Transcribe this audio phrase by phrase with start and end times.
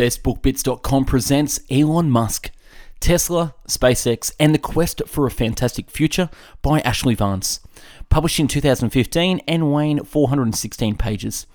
[0.00, 2.50] BestBookBits.com presents Elon Musk,
[3.00, 6.30] Tesla, SpaceX, and the Quest for a Fantastic Future
[6.62, 7.60] by Ashlee Vance.
[8.08, 11.46] Published in 2015 and weighing 416 pages.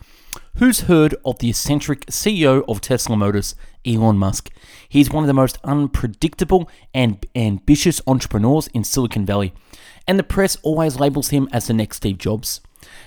[0.58, 4.52] Who's heard of the eccentric CEO of Tesla Motors, Elon Musk?
[4.88, 9.54] He's one of the most unpredictable and ambitious entrepreneurs in Silicon Valley,
[10.07, 12.62] and the press always labels him as the next Steve Jobs.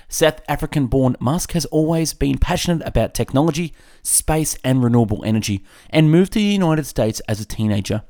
[0.07, 6.11] South African born Musk has always been passionate about technology, space, and renewable energy, and
[6.11, 8.03] moved to the United States as a teenager.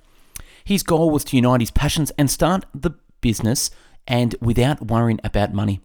[0.63, 2.91] His goal was to unite his passions and start the
[3.21, 3.71] business
[4.07, 5.81] and without worrying about money.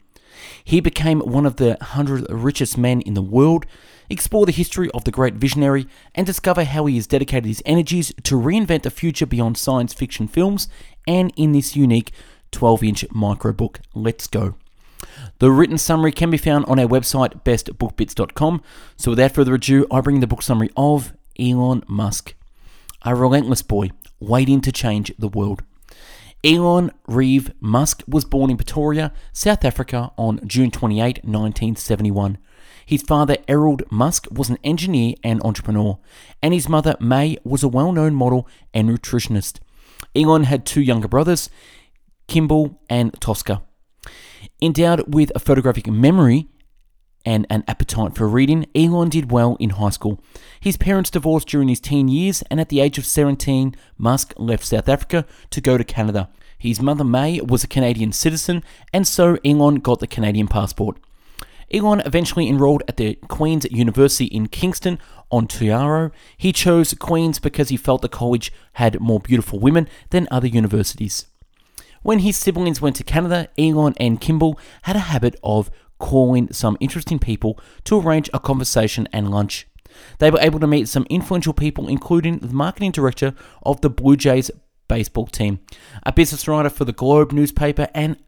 [0.63, 3.67] He became one of the 100 richest men in the world,
[4.11, 8.13] explore the history of the great visionary, and discover how he has dedicated his energies
[8.25, 10.69] to reinvent the future beyond science fiction films
[11.07, 12.13] and in this unique
[12.51, 13.79] 12 inch microbook.
[13.95, 14.57] Let's go.
[15.39, 18.63] The written summary can be found on our website, bestbookbits.com.
[18.97, 22.35] So without further ado, I bring the book summary of Elon Musk,
[23.03, 25.63] a relentless boy waiting to change the world.
[26.45, 32.39] Elon Reeve Musk was born in Pretoria, South Africa on June 28, 1971.
[32.87, 35.99] His father, Errol Musk, was an engineer and entrepreneur,
[36.43, 39.61] and his mother, Maye, was a well known model and nutritionist.
[40.15, 41.49] Elon had two younger brothers,
[42.29, 43.63] Kimball and Tosca.
[44.65, 46.49] Endowed with a photographic memory
[47.23, 50.25] and an appetite for reading, Elon did well in high school.
[50.59, 54.65] His parents divorced during his teen years, and at the age of 17, Musk left
[54.65, 56.31] South Africa to go to Canada.
[56.57, 60.99] His mother, Maye, was a Canadian citizen, and so Elon got the Canadian passport.
[61.71, 64.99] Elon eventually enrolled at the Queen's University in Kingston,
[65.31, 66.11] Ontario.
[66.39, 71.27] He chose Queen's because he felt the college had more beautiful women than other universities.
[72.05, 76.77] When his siblings went to Canada, Elon and Kimball had a habit of calling some
[76.79, 79.67] interesting people to arrange a conversation and lunch.
[80.19, 84.17] They were able to meet some influential people, including the marketing director of the Blue
[84.17, 84.51] Jays
[84.87, 85.61] baseball team,
[86.03, 88.19] a business writer for the Globe newspaper, and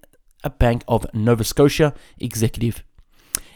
[0.43, 2.83] a Bank of Nova Scotia executive.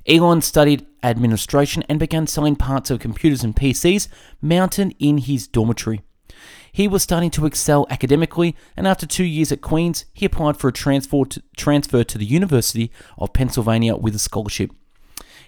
[0.07, 4.09] Elon studied administration and began selling parts of computers and PCs
[4.43, 6.03] mounted in his dormitory.
[6.73, 10.69] He was starting to excel academically, and after two years at Queen's, he applied for
[10.69, 14.71] a transfer to, transfer to the University of Pennsylvania with a scholarship.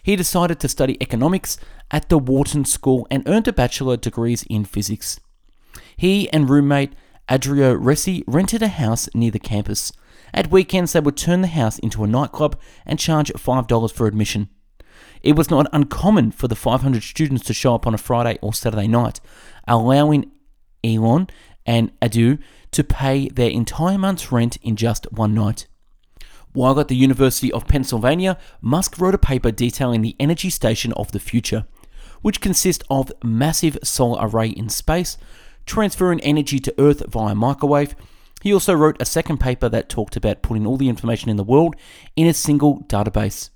[0.03, 1.57] He decided to study economics
[1.91, 5.21] at the Wharton School and earned a bachelor degrees in physics.
[5.97, 6.95] He and roommate
[7.29, 9.93] Adeo Ressi rented a house near the campus.
[10.35, 14.49] At weekends, they would turn the house into a nightclub and charge $5 for admission.
[15.23, 18.53] It was not uncommon for the 500 students to show up on a Friday or
[18.53, 19.21] Saturday night,
[19.69, 20.33] allowing
[20.85, 21.29] Elon,
[21.67, 22.39] and Adeo
[22.73, 25.67] to pay their entire month's rent in just one night.
[26.53, 31.13] While at the University of Pennsylvania, Musk wrote a paper detailing the energy station of
[31.13, 31.67] the future,
[32.21, 35.17] which consists of massive solar array in space,
[35.65, 37.95] transferring energy to Earth via microwave.
[38.43, 41.45] He also wrote a second paper that talked about putting all the information in the
[41.45, 41.75] world
[42.17, 43.51] in a single database.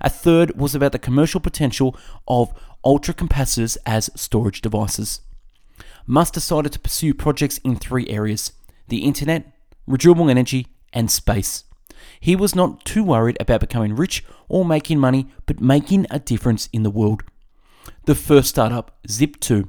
[0.00, 1.96] A third was about the commercial potential
[2.28, 2.52] of
[2.84, 5.20] ultracapacitors as storage devices.
[6.06, 8.52] Musk decided to pursue projects in three areas
[8.88, 9.50] the internet,
[9.86, 11.64] renewable energy, and space.
[12.20, 16.68] He was not too worried about becoming rich or making money, but making a difference
[16.72, 17.22] in the world.
[18.04, 19.68] The first startup, Zip2.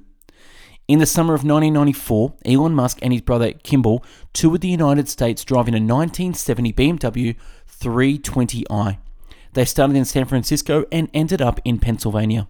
[0.87, 4.03] In the summer of 1994, Elon Musk and his brother Kimball
[4.33, 7.35] toured the United States driving a 1970 BMW
[7.67, 8.97] 320i.
[9.53, 12.47] They started in San Francisco and ended up in Pennsylvania.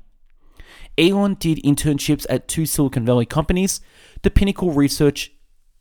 [0.97, 3.81] Elon did internships at two Silicon Valley companies,
[4.21, 5.31] the Pinnacle Research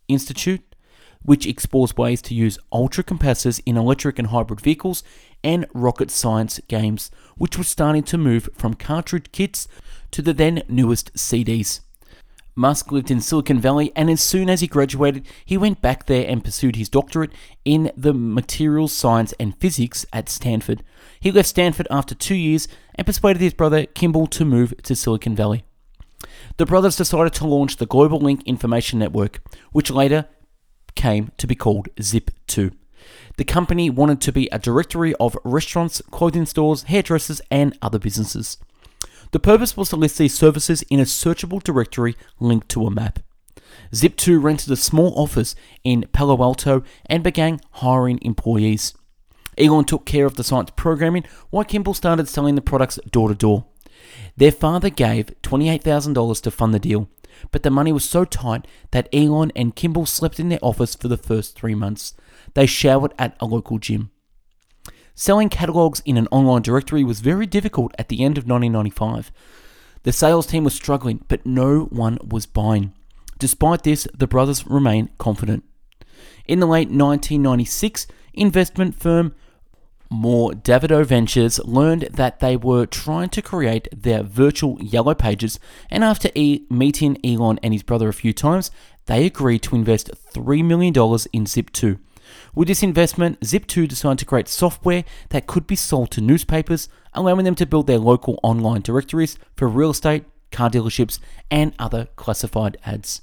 [0.08, 0.74] Institute,
[1.22, 5.02] which explores ways to use ultracapacitors in electric and hybrid vehicles,
[5.42, 9.68] and Rocket Science Games, which was starting to move from cartridge kits
[10.10, 11.80] to the then newest CDs.
[12.56, 16.26] Musk lived in Silicon Valley, and as soon as he graduated, he went back there
[16.28, 17.32] and pursued his doctorate
[17.64, 20.84] in the materials science and physics at Stanford.
[21.18, 25.34] He left Stanford after two years and persuaded his brother Kimball to move to Silicon
[25.34, 25.64] Valley.
[26.56, 29.40] The brothers decided to launch the Global Link Information Network,
[29.72, 30.26] which later
[30.94, 32.72] came to be called Zip2.
[33.36, 38.58] The company wanted to be a directory of restaurants, clothing stores, hairdressers, and other businesses.
[39.34, 43.18] The purpose was to list these services in a searchable directory linked to a map.
[43.92, 48.94] Zip2 rented a small office in Palo Alto and began hiring employees.
[49.58, 53.34] Elon took care of the site's programming while Kimball started selling the products door to
[53.34, 53.64] door.
[54.36, 57.08] Their father gave $28,000 to fund the deal,
[57.50, 61.08] but the money was so tight that Elon and Kimball slept in their office for
[61.08, 62.14] the first three months.
[62.54, 64.12] They showered at a local gym.
[65.14, 69.30] Selling catalogs in an online directory was very difficult at the end of 1995.
[70.02, 72.92] The sales team was struggling, but no one was buying.
[73.38, 75.64] Despite this, the brothers remain confident.
[76.46, 79.34] In the late 1996, investment firm
[80.12, 85.58] Mohr Davidow Ventures learned that they were trying to create their virtual yellow pages,
[85.90, 88.70] and after e- meeting Elon and his brother a few times,
[89.06, 90.92] they agreed to invest $3 million
[91.32, 91.98] in Zip2.
[92.54, 97.44] With this investment, Zip2 decided to create software that could be sold to newspapers, allowing
[97.44, 101.18] them to build their local online directories for real estate, car dealerships,
[101.50, 103.20] and other classified ads.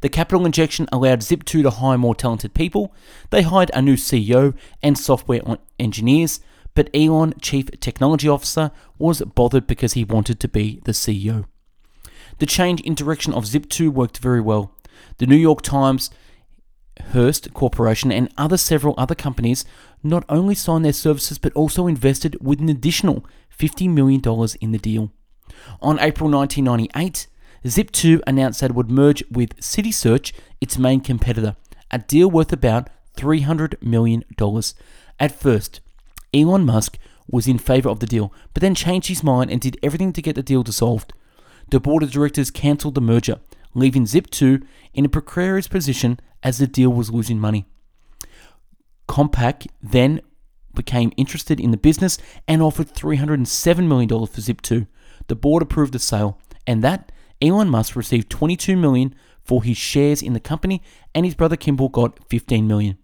[0.00, 2.94] The capital injection allowed Zip2 to hire more talented people.
[3.30, 5.40] They hired a new CEO and software
[5.78, 6.40] engineers,
[6.74, 11.46] but Elon, Chief Technology Officer, was bothered because he wanted to be the CEO.
[12.38, 14.72] The change in direction of Zip2 worked very well.
[15.18, 16.10] The New York Times,
[17.12, 19.64] Hearst Corporation, and other several other companies
[20.02, 23.24] not only signed their services but also invested with an additional
[23.56, 24.22] $50 million
[24.60, 25.12] in the deal.
[25.80, 27.26] On April 1998,
[27.64, 31.56] Zip2 announced that it would merge with CitySearch, its main competitor,
[31.90, 34.24] a deal worth about $300 million.
[35.18, 35.80] At first,
[36.34, 36.98] Elon Musk
[37.28, 40.22] was in favor of the deal, but then changed his mind and did everything to
[40.22, 41.12] get the deal dissolved.
[41.70, 43.40] The board of directors cancelled the merger,
[43.72, 44.62] leaving Zip2
[44.92, 47.66] in a precarious position as the deal was losing money.
[49.08, 50.20] Compaq then
[50.74, 54.86] became interested in the business and offered $307 million for Zip2.
[55.26, 57.10] The board approved the sale, and that
[57.40, 60.82] Elon Musk received 22 million for his shares in the company,
[61.14, 62.98] and his brother Kimball got $15 million.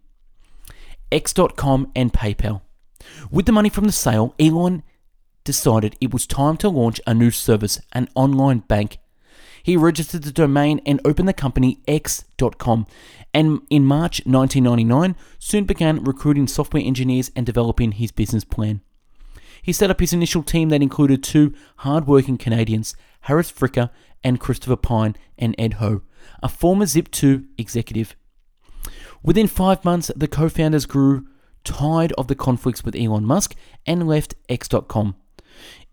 [1.12, 2.62] X.com and PayPal.
[3.30, 4.82] With the money from the sale, Elon
[5.44, 8.98] decided it was time to launch a new service, an online bank.
[9.62, 12.86] He registered the domain and opened the company X.com,
[13.32, 18.80] and in March 1999 soon began recruiting software engineers and developing his business plan.
[19.62, 23.90] He set up his initial team that included two hard-working Canadians, Harris Fricker
[24.24, 26.02] and Christopher Pine and Ed Ho,
[26.42, 28.16] a former Zip2 executive.
[29.22, 31.26] Within five months, the co founders grew
[31.62, 33.54] tired of the conflicts with Elon Musk
[33.86, 35.16] and left X.com.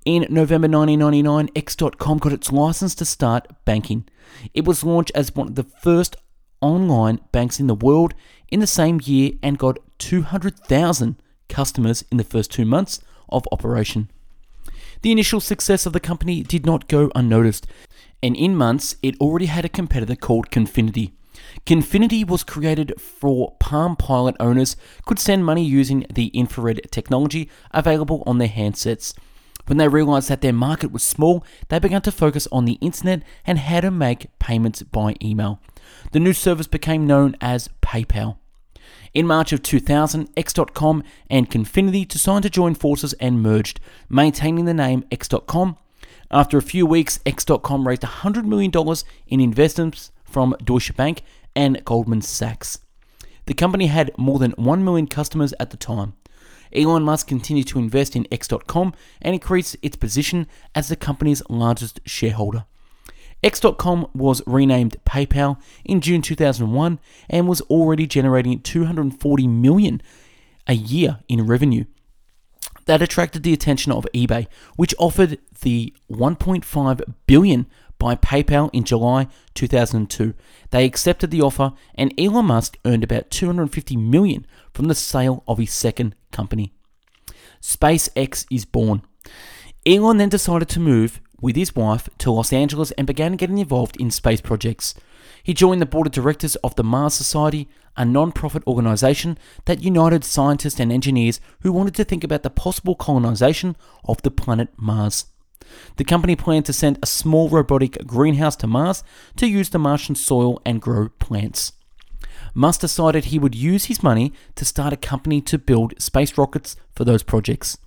[0.06, 4.08] In November 1999, X.com got its license to start banking.
[4.54, 6.16] It was launched as one of the first
[6.62, 8.14] online banks in the world
[8.50, 11.16] in the same year and got 200,000
[11.50, 13.00] customers in the first two months
[13.30, 14.10] of operation.
[15.02, 17.68] The initial success of the company did not go unnoticed,
[18.24, 21.14] and in months it already had a competitor called Confinity.
[21.66, 24.76] Confinity was created for Palm Pilot owners
[25.06, 29.14] could send money using the infrared technology available on their handsets.
[29.68, 33.22] When they realized that their market was small, they began to focus on the internet
[33.46, 35.60] and how to make payments by email.
[36.12, 38.38] The new service became known as PayPal.
[39.14, 43.80] In March of 2000, X.com and Confinity decided to join forces and merged,
[44.10, 45.78] maintaining the name X.com.
[46.30, 48.72] After a few weeks, X.com raised $100 million
[49.28, 51.24] in investments from Deutsche Bank
[51.56, 52.80] and Goldman Sachs.
[53.46, 56.14] The company had more than 1 million customers at the time.
[56.74, 62.02] Elon Musk continued to invest in X.com and increased its position as the company's largest
[62.06, 62.66] shareholder.
[63.48, 67.00] X.com was renamed PayPal in June 2001
[67.30, 70.02] and was already generating 240 million
[70.68, 71.86] a year in revenue.
[72.88, 77.68] That attracted the attention of eBay, which offered the 1.5 billion
[77.98, 80.34] by PayPal in July 2002.
[80.72, 85.58] They accepted the offer and Elon Musk earned about 250 million from the sale of
[85.58, 86.74] his second company.
[87.62, 89.04] SpaceX is born.
[89.86, 93.98] Elon then decided to move with his wife to Los Angeles and began getting involved
[93.98, 94.96] in space projects.
[95.44, 99.84] He joined the board of directors of the Mars Society, a non profit organization that
[99.84, 103.76] united scientists and engineers who wanted to think about the possible colonization
[104.06, 105.26] of the planet Mars.
[105.98, 109.04] The company planned to send a small robotic greenhouse to Mars
[109.36, 111.74] to use the Martian soil and grow plants.
[112.54, 116.76] Musk decided he would use his money to start a company to build space rockets
[116.94, 117.78] for those projects.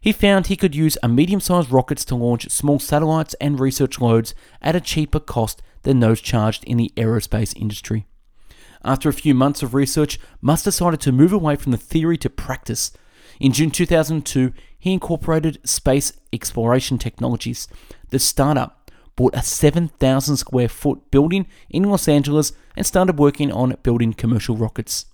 [0.00, 4.00] He found he could use a medium sized rockets to launch small satellites and research
[4.00, 8.06] loads at a cheaper cost than those charged in the aerospace industry.
[8.82, 12.30] After a few months of research, Musk decided to move away from the theory to
[12.30, 12.92] practice.
[13.38, 17.68] In June 2002, he incorporated Space Exploration Technologies.
[18.08, 23.76] The startup bought a 7,000 square foot building in Los Angeles and started working on
[23.82, 25.04] building commercial rockets.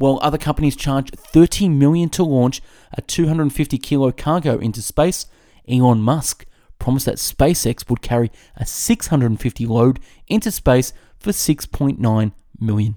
[0.00, 5.26] While other companies charge 30 million to launch a 250 kilo cargo into space,
[5.68, 6.46] Elon Musk
[6.78, 12.96] promised that SpaceX would carry a 650 load into space for 6.9 million.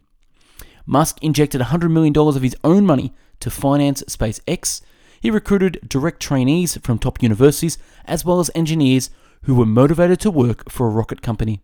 [0.85, 4.81] Musk injected $100 million of his own money to finance SpaceX.
[5.19, 9.09] He recruited direct trainees from top universities as well as engineers
[9.41, 11.59] who were motivated to work for a rocket company.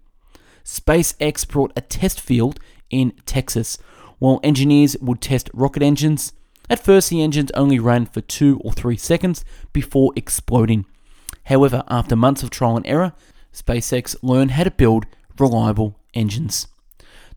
[0.65, 3.77] SpaceX brought a test field in Texas,
[4.19, 6.33] while engineers would test rocket engines.
[6.69, 10.85] At first, the engines only ran for two or three seconds before exploding.
[11.45, 13.13] However, after months of trial and error,
[13.53, 15.07] SpaceX learned how to build
[15.39, 16.67] reliable engines.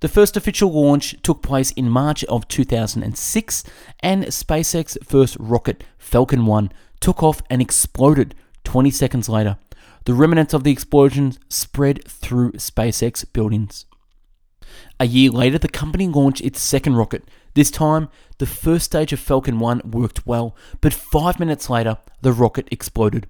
[0.00, 3.64] The first official launch took place in March of 2006,
[4.00, 8.34] and SpaceX's first rocket, Falcon 1, took off and exploded
[8.64, 9.58] 20 seconds later.
[10.04, 13.86] The remnants of the explosion spread through SpaceX buildings.
[15.02, 17.28] A year later, the company launched its second rocket.
[17.54, 22.32] This time, the first stage of Falcon 1 worked well, but five minutes later, the
[22.32, 23.26] rocket exploded.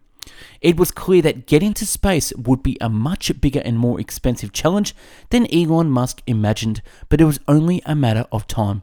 [0.61, 4.53] It was clear that getting to space would be a much bigger and more expensive
[4.53, 4.95] challenge
[5.31, 8.83] than Elon Musk imagined, but it was only a matter of time.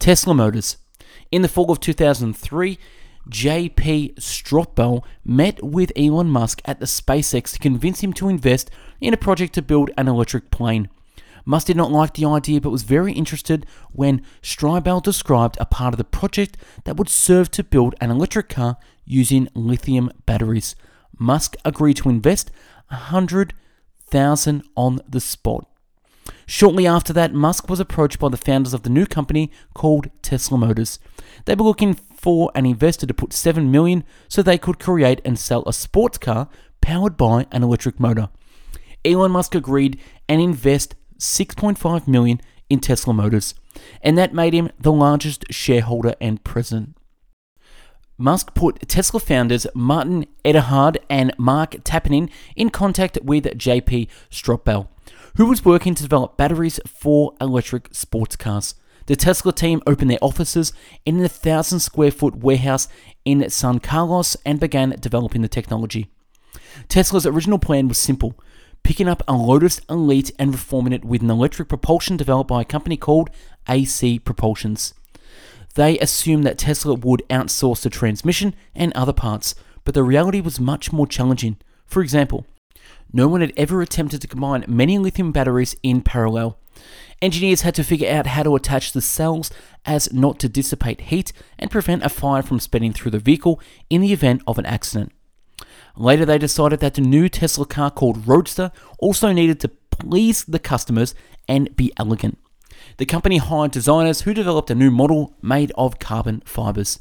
[0.00, 0.78] Tesla Motors.
[1.30, 2.76] In the fall of 2003,
[3.30, 8.68] JB Straubel met with Elon Musk at the SpaceX to convince him to invest
[9.00, 10.88] in a project to build an electric plane.
[11.48, 15.94] Musk did not like the idea but was very interested when Straubel described a part
[15.94, 18.76] of the project that would serve to build an electric car
[19.06, 20.76] using lithium batteries.
[21.18, 22.50] Musk agreed to invest
[22.90, 25.66] 100,000 on the spot.
[26.44, 30.58] Shortly after that, Musk was approached by the founders of the new company called Tesla
[30.58, 30.98] Motors.
[31.46, 35.38] They were looking for an investor to put 7 million so they could create and
[35.38, 36.50] sell a sports car
[36.82, 38.28] powered by an electric motor.
[39.02, 43.54] Elon Musk agreed and invest 6.5 million in Tesla Motors,
[44.02, 46.96] and that made him the largest shareholder and president.
[48.20, 54.88] Musk put Tesla founders Martin Eberhard and Marc Tarpenning in contact with JB Straubel,
[55.36, 58.74] who was working to develop batteries for electric sports cars.
[59.06, 60.72] The Tesla team opened their offices
[61.06, 62.88] in a thousand square foot warehouse
[63.24, 66.10] in San Carlos and began developing the technology.
[66.88, 68.34] Tesla's original plan was simple
[68.82, 72.66] picking up a Lotus Elise and reforming it with an electric propulsion developed by a
[72.66, 73.30] company called
[73.68, 74.94] AC Propulsions.
[75.74, 79.54] They assumed that Tesla would outsource the transmission and other parts,
[79.84, 81.56] but the reality was much more challenging.
[81.86, 82.46] For example,
[83.12, 86.58] no one had ever attempted to combine many lithium batteries in parallel.
[87.20, 89.50] Engineers had to figure out how to attach the cells
[89.84, 94.00] as not to dissipate heat and prevent a fire from spreading through the vehicle in
[94.00, 95.12] the event of an accident.
[95.98, 100.60] Later, they decided that the new Tesla car called Roadster also needed to please the
[100.60, 101.12] customers
[101.48, 102.38] and be elegant.
[102.98, 107.00] The company hired designers who developed a new model made of carbon fibers.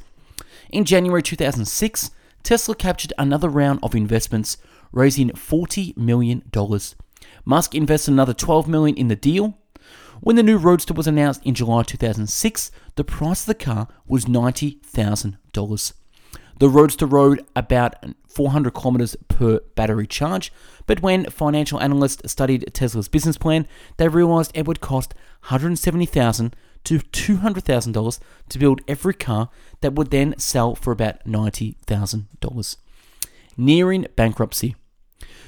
[0.72, 2.10] In January 2006,
[2.42, 4.58] Tesla captured another round of investments,
[4.92, 6.44] raising $40 million.
[7.46, 9.60] Musk invested another 12 million in the deal.
[10.22, 14.25] When the new Roadster was announced in July 2006, the price of the car was
[14.25, 15.94] $90,000.
[16.60, 17.96] The Roadster rode about
[18.28, 20.52] 400 kilometers per battery charge,
[20.88, 25.14] but when financial analysts studied Tesla's business plan, they realized it would cost
[25.46, 26.54] $170,000
[26.86, 29.50] to $200,000 to build every car
[29.82, 32.78] that would then sell for about $90,000.
[33.56, 34.76] Nearing bankruptcy.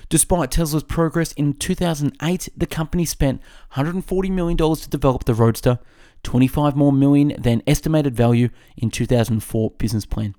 [0.09, 3.41] Despite Tesla's progress in 2008, the company spent
[3.73, 5.79] $140 million to develop the Roadster,
[6.23, 10.35] 25 more million than estimated value in 2004 business plan.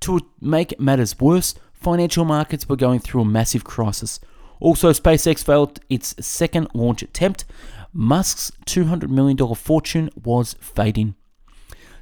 [0.00, 4.20] To make matters worse, financial markets were going through a massive crisis.
[4.60, 7.44] Also, SpaceX failed its second launch attempt.
[7.92, 11.14] Musk's $200 million fortune was fading.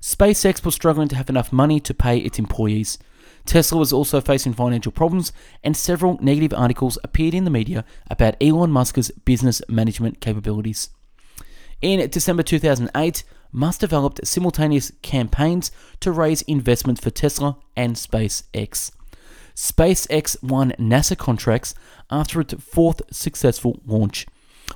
[0.00, 2.98] SpaceX was struggling to have enough money to pay its employees.
[3.46, 5.32] Tesla was also facing financial problems,
[5.64, 10.90] and several negative articles appeared in the media about Elon Musk's business management capabilities.
[11.80, 18.90] In December 2008, Musk developed simultaneous campaigns to raise investments for Tesla and SpaceX.
[19.54, 21.74] SpaceX won NASA contracts
[22.10, 24.26] after its fourth successful launch.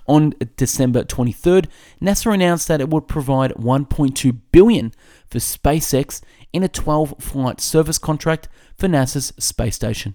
[0.07, 1.67] On December 23rd,
[2.03, 4.93] NASA announced that it would provide 1.2 billion
[5.31, 6.21] for SpaceX
[6.53, 10.15] in a 12-flight service contract for NASA's space station.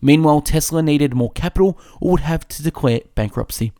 [0.00, 3.72] Meanwhile, Tesla needed more capital or would have to declare bankruptcy.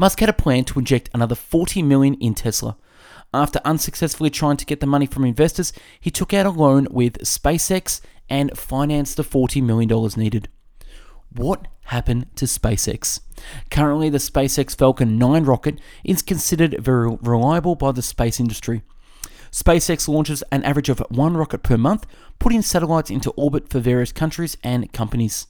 [0.00, 2.76] Musk had a plan to inject another 40 million in Tesla.
[3.34, 7.18] After unsuccessfully trying to get the money from investors, he took out a loan with
[7.18, 8.00] SpaceX
[8.30, 10.48] and financed the $40 million needed.
[11.34, 13.20] What happened to SpaceX?
[13.70, 18.82] Currently, the SpaceX Falcon 9 rocket is considered very reliable by the space industry.
[19.50, 22.06] SpaceX launches an average of one rocket per month,
[22.38, 25.48] putting satellites into orbit for various countries and companies.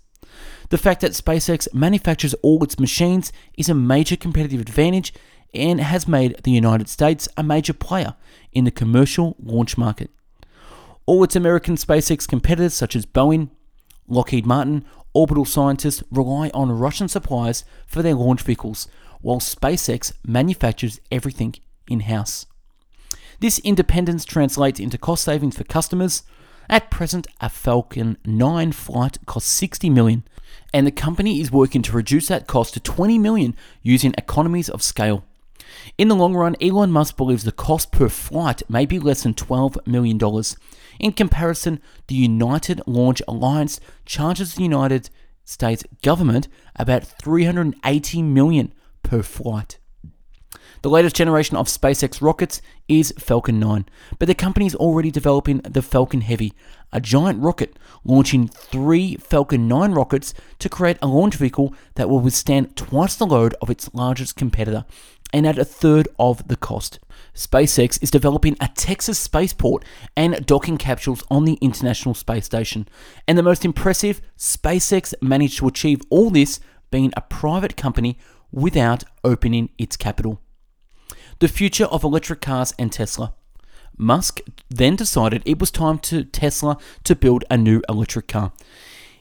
[0.71, 5.13] The fact that SpaceX manufactures all its machines is a major competitive advantage
[5.55, 8.15] and has made the United States a major player
[8.53, 10.11] in the commercial launch market.
[11.07, 13.49] All its American SpaceX competitors, such as Boeing,
[14.07, 18.89] Lockheed Martin, Orbital Sciences rely on Russian suppliers for their launch vehicles,
[19.21, 21.55] while SpaceX manufactures everything
[21.89, 22.47] in house.
[23.41, 26.23] This independence translates into cost savings for customers.
[26.71, 30.25] At present, a Falcon 9 flight costs 60 million,
[30.73, 34.83] and the company is working to reduce that cost to 20 million using economies of
[34.83, 35.25] scale.
[35.97, 39.35] In the long run, Elon Musk believes the cost per flight may be less than
[39.35, 40.21] $12 million.
[40.99, 45.11] In comparison, the United Launch Alliance charges the United
[45.45, 49.78] States government about 380 million per flight.
[50.83, 53.85] The latest generation of SpaceX rockets is Falcon 9,
[54.21, 56.53] but the company is already developing the Falcon Heavy,
[56.93, 62.21] a giant rocket launching three Falcon 9 rockets to create a launch vehicle that will
[62.21, 64.85] withstand twice the load of its largest competitor
[65.33, 67.01] and at a third of the cost.
[67.35, 69.85] SpaceX is developing a Texas spaceport
[70.17, 72.89] and docking capsules on the International Space Station.
[73.27, 76.61] And the most impressive, SpaceX managed to achieve all this
[76.93, 78.17] being a private company
[78.53, 80.41] without opening its capital.
[81.41, 83.33] The future of electric cars and Tesla.
[83.97, 88.53] Musk then decided it was time to Tesla to build a new electric car.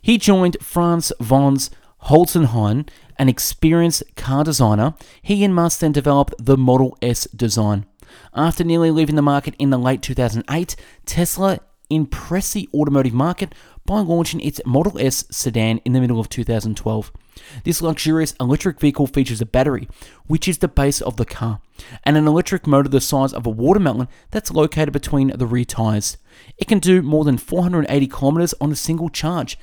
[0.02, 1.58] He joined Franz von
[2.06, 2.88] Holzhausen
[3.20, 7.86] an experienced car designer, he and Musk then developed the Model S design.
[8.34, 11.60] After nearly leaving the market in the late 2008, Tesla
[11.90, 13.54] impressed the automotive market
[13.88, 17.12] by launching its Model S sedan in the middle of 2012.
[17.64, 19.88] This luxurious electric vehicle features a battery,
[20.28, 21.62] which is the base of the car,
[22.04, 26.18] and an electric motor the size of a watermelon that's located between the rear tires.
[26.58, 29.58] It can do more than 480 kilometers on a single charge,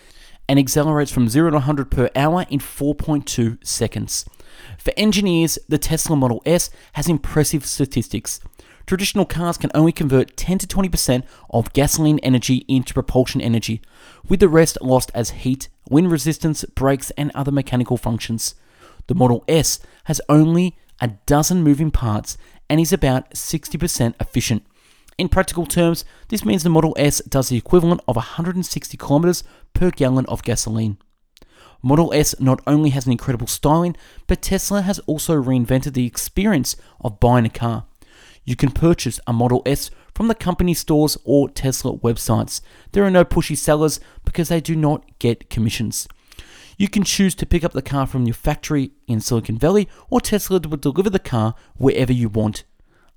[0.48, 4.24] and accelerates from 0 to 100 per hour in 4.2 seconds.
[4.78, 8.40] For engineers, the Tesla Model S has impressive statistics.
[8.86, 13.80] Traditional cars can only convert 10 to 20% of gasoline energy into propulsion energy,
[14.28, 18.54] with the rest lost as heat, wind resistance, brakes, and other mechanical functions.
[19.06, 22.36] The Model S has only a dozen moving parts
[22.68, 24.64] and is about 60% efficient.
[25.16, 29.90] In practical terms, this means the Model S does the equivalent of 160 kilometers per
[29.90, 30.98] gallon of gasoline.
[31.82, 36.76] Model S not only has an incredible styling, but Tesla has also reinvented the experience
[37.00, 37.84] of buying a car.
[38.44, 42.60] You can purchase a Model S from the company stores or Tesla websites.
[42.92, 46.06] There are no pushy sellers because they do not get commissions.
[46.76, 50.20] You can choose to pick up the car from your factory in Silicon Valley, or
[50.20, 52.64] Tesla will deliver the car wherever you want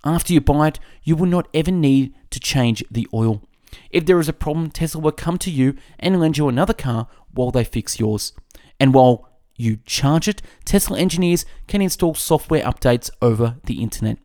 [0.07, 3.41] after you buy it, you will not ever need to change the oil.
[3.89, 7.07] If there is a problem, Tesla will come to you and lend you another car
[7.33, 8.33] while they fix yours.
[8.79, 14.17] And while you charge it, Tesla engineers can install software updates over the internet.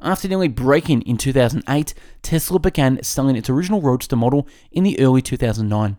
[0.00, 5.22] After nearly breaking in 2008, Tesla began selling its original Roadster model in the early
[5.22, 5.98] 2009.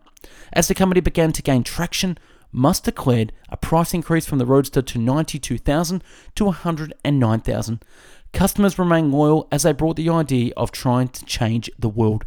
[0.52, 2.18] As the company began to gain traction,
[2.52, 6.02] Musk declared a price increase from the Roadster to 92,000
[6.34, 7.84] to 109,000.
[8.32, 12.24] Customers remained loyal as they brought the idea of trying to change the world.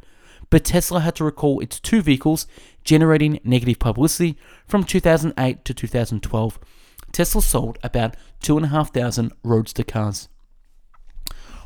[0.50, 2.46] But Tesla had to recall its two vehicles,
[2.84, 6.60] generating negative publicity from 2008 to 2012.
[7.12, 10.30] Tesla sold about 2,500 Roadster cars.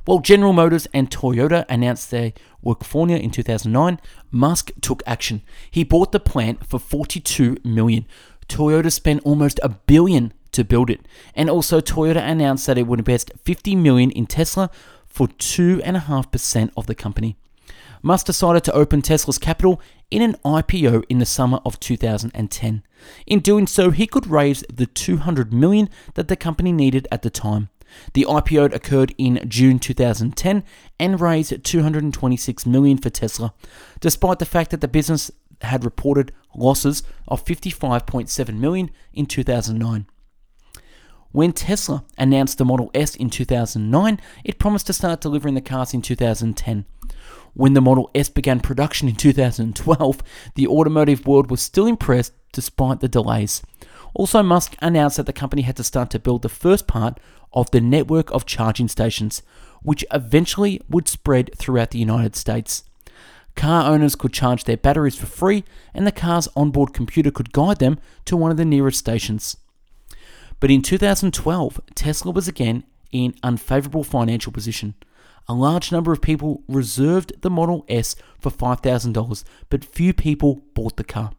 [0.07, 3.99] While General Motors and Toyota announced their work California in 2009,
[4.31, 5.41] Musk took action.
[5.69, 8.05] He bought the plant for 42 million.
[8.47, 11.05] Toyota spent almost a billion to build it.
[11.35, 14.69] And also, Toyota announced that it would invest 50 million in Tesla
[15.07, 17.35] for 2.5% of the company.
[18.01, 22.81] Musk decided to open Tesla's capital in an IPO in the summer of 2010.
[23.25, 27.29] In doing so, he could raise the 200 million that the company needed at the
[27.29, 27.67] time.
[28.13, 30.63] The IPO occurred in June 2010
[30.99, 33.53] and raised 226 million for Tesla,
[33.99, 40.05] despite the fact that the business had reported losses of 55.7 million in 2009.
[41.31, 45.93] When Tesla announced the Model S in 2009, it promised to start delivering the cars
[45.93, 46.85] in 2010.
[47.53, 50.23] When the Model S began production in 2012,
[50.55, 53.61] the automotive world was still impressed despite the delays.
[54.13, 57.19] Also, Musk announced that the company had to start to build the first part
[57.53, 59.41] of the network of charging stations,
[59.81, 62.83] which eventually would spread throughout the United States.
[63.55, 67.79] Car owners could charge their batteries for free, and the car's onboard computer could guide
[67.79, 69.57] them to one of the nearest stations.
[70.59, 74.95] But in 2012, Tesla was again in unfavorable financial position.
[75.47, 80.97] A large number of people reserved the Model S for $5,000, but few people bought
[80.97, 81.31] the car.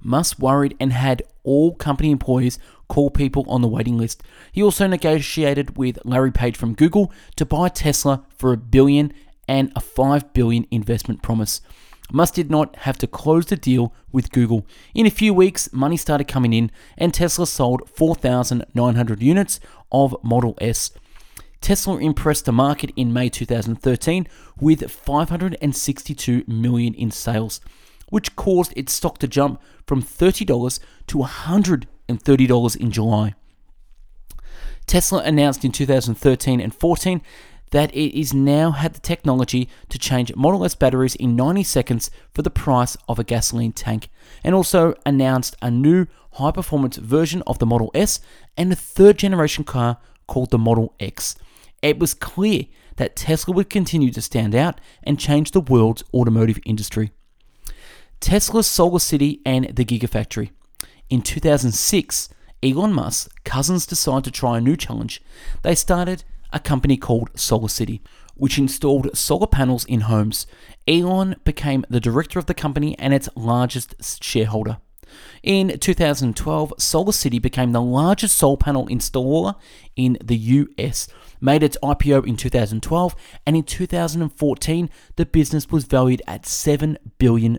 [0.00, 4.22] Musk worried and had all company employees call people on the waiting list.
[4.52, 9.12] He also negotiated with Larry Page from Google to buy Tesla for a billion
[9.48, 11.60] and a 5 billion investment promise.
[12.12, 14.66] Musk did not have to close the deal with Google.
[14.94, 19.58] In a few weeks, money started coming in, and Tesla sold 4,900 units
[19.90, 20.92] of Model S.
[21.60, 24.26] Tesla impressed the market in May 2013
[24.60, 27.60] with 562 million in sales,
[28.10, 31.22] which caused its stock to jump from $30 to
[32.08, 33.34] $130 in July.
[34.86, 37.22] Tesla announced in 2013 and 14
[37.70, 42.10] that it is now had the technology to change Model S batteries in 90 seconds
[42.32, 44.08] for the price of a gasoline tank,
[44.44, 48.20] and also announced a new high performance version of the Model S
[48.56, 51.36] and a third generation car called the Model X.
[51.82, 56.60] It was clear that Tesla would continue to stand out and change the world's automotive
[56.64, 57.10] industry.
[58.20, 60.50] Tesla's Solar City and the Gigafactory.
[61.10, 62.28] In 2006,
[62.62, 65.22] Elon Musk's cousins decided to try a new challenge.
[65.62, 68.00] They started a company called Solar City,
[68.34, 70.46] which installed solar panels in homes.
[70.88, 74.78] Elon became the director of the company and its largest shareholder.
[75.42, 79.54] In 2012, Solar City became the largest solar panel installer
[79.94, 81.06] in the US,
[81.40, 83.14] made its IPO in 2012,
[83.46, 87.58] and in 2014, the business was valued at $7 billion.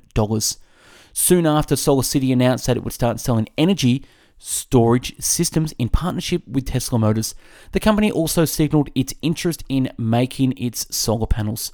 [1.18, 4.04] Soon after, Solar City announced that it would start selling energy
[4.38, 7.34] storage systems in partnership with Tesla Motors.
[7.72, 11.72] The company also signaled its interest in making its solar panels.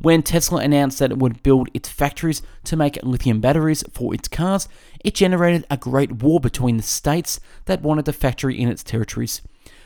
[0.00, 4.26] When Tesla announced that it would build its factories to make lithium batteries for its
[4.26, 4.68] cars,
[5.04, 9.40] it generated a great war between the states that wanted the factory in its territories.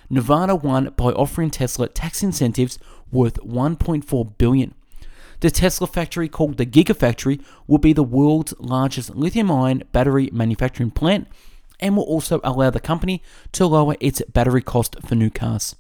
[0.09, 2.79] Nevada won by offering Tesla tax incentives
[3.11, 4.75] worth 1.4 billion.
[5.43, 11.27] The Tesla factory called the Gigafactory will be the world's largest lithium-ion battery manufacturing plant
[11.81, 15.75] and will also allow the company to lower its battery cost for new cars.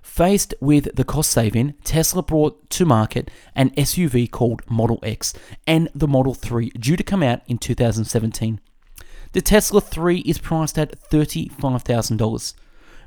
[0.00, 5.34] Faced with the cost saving, Tesla brought to market an SUV called Model X
[5.66, 8.60] and the Model 3 due to come out in 2017.
[9.32, 12.54] The Tesla 3 is priced at $35,000.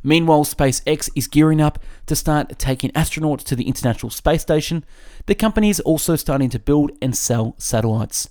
[0.05, 4.85] Meanwhile, SpaceX is gearing up to start taking astronauts to the International Space Station.
[5.25, 8.29] The company is also starting to build and sell satellites.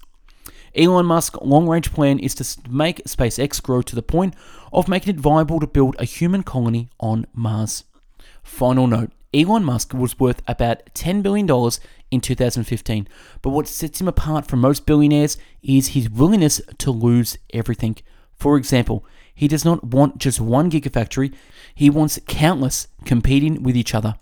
[0.76, 4.36] Elon Musk's long range plan is to make SpaceX grow to the point
[4.72, 7.82] of making it viable to build a human colony on Mars.
[8.44, 11.48] Final note Elon Musk was worth about $10 billion
[12.12, 13.08] in 2015,
[13.42, 17.96] but what sets him apart from most billionaires is his willingness to lose everything.
[18.44, 21.32] For example, he does not want just one gigafactory,
[21.74, 24.16] he wants countless competing with each other.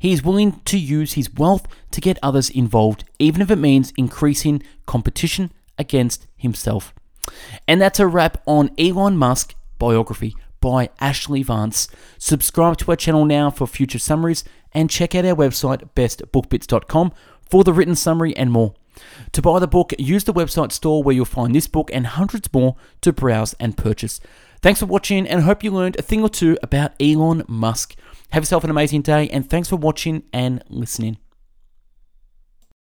[0.00, 3.92] He is willing to use his wealth to get others involved, even if it means
[3.96, 6.92] increasing competition against himself.
[7.68, 11.86] And that's a wrap on Elon Musk biography by Ashlee Vance.
[12.18, 17.12] Subscribe to our channel now for future summaries and check out our website bestbookbits.com
[17.48, 18.74] for the written summary and more.
[19.32, 22.52] To buy the book, use the website store where you'll find this book and hundreds
[22.52, 24.20] more to browse and purchase.
[24.60, 27.94] Thanks for watching and hope you learned a thing or two about Elon Musk.
[28.30, 31.18] Have yourself an amazing day and thanks for watching and listening.